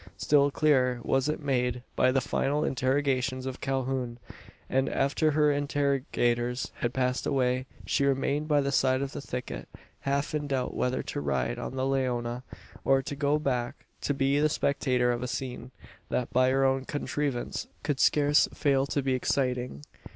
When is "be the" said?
14.17-14.49